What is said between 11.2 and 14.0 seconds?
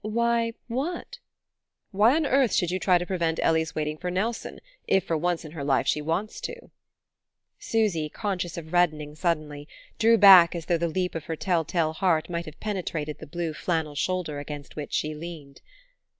her tell tale heart might have penetrated the blue flannel